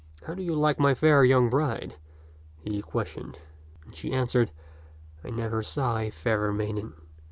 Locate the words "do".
0.33-0.41